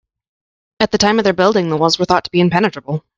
At 0.79 0.89
the 0.89 0.97
time 0.97 1.19
of 1.19 1.25
their 1.25 1.31
building, 1.33 1.69
the 1.69 1.77
walls 1.77 1.99
were 1.99 2.05
thought 2.05 2.23
to 2.23 2.31
be 2.31 2.39
impenetrable. 2.39 3.05